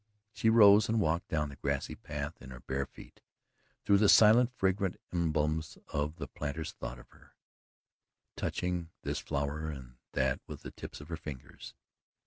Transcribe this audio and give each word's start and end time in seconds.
She 0.33 0.49
rose 0.49 0.89
and 0.89 0.99
walked 0.99 1.27
down 1.27 1.49
the 1.49 1.57
grassy 1.57 1.93
path 1.93 2.41
in 2.41 2.49
her 2.49 2.61
bare 2.61 2.87
feet 2.87 3.21
through 3.85 3.99
the 3.99 4.09
silent 4.09 4.51
fragrant 4.55 4.99
emblems 5.13 5.77
of 5.93 6.15
the 6.15 6.27
planter's 6.27 6.71
thought 6.71 6.97
of 6.97 7.07
her 7.11 7.35
touching 8.35 8.89
this 9.03 9.19
flower 9.19 9.69
and 9.69 9.97
that 10.13 10.41
with 10.47 10.63
the 10.63 10.71
tips 10.71 11.01
of 11.01 11.09
her 11.09 11.17
fingers. 11.17 11.75